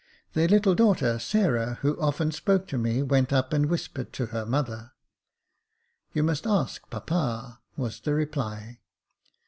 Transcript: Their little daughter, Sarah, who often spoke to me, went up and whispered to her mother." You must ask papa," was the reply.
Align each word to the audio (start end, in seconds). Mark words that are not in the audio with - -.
Their 0.33 0.47
little 0.47 0.73
daughter, 0.73 1.19
Sarah, 1.19 1.75
who 1.83 1.95
often 2.01 2.31
spoke 2.31 2.67
to 2.69 2.77
me, 2.79 3.03
went 3.03 3.31
up 3.31 3.53
and 3.53 3.67
whispered 3.67 4.11
to 4.13 4.25
her 4.33 4.47
mother." 4.47 4.93
You 6.15 6.23
must 6.23 6.47
ask 6.47 6.89
papa," 6.89 7.59
was 7.77 7.99
the 7.99 8.15
reply. 8.15 8.79